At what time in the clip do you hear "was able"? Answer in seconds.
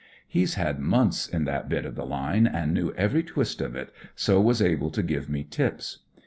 4.41-4.89